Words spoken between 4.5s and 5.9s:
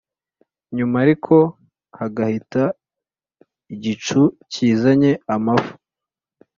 kizanye amafu,